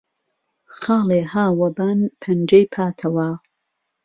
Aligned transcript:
خاڵێ 0.79 1.21
ها 1.33 1.45
وه 1.59 1.69
بان 1.77 1.99
پهنجهی 2.21 2.65
پاتهوه 2.75 3.29